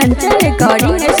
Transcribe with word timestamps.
Chanchal 0.00 0.32
Recording 0.40 1.19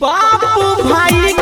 बापू 0.00 0.82
भाई 0.88 1.32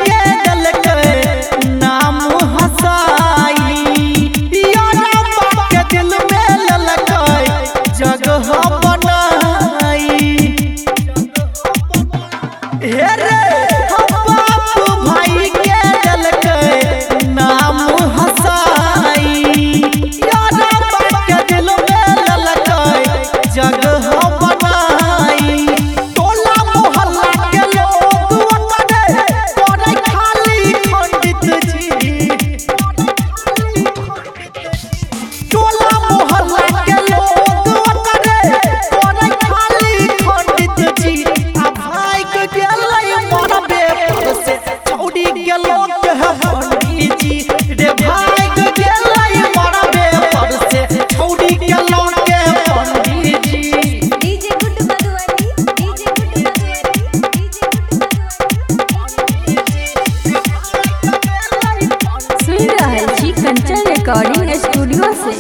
studio 64.59 65.13
से 65.23 65.33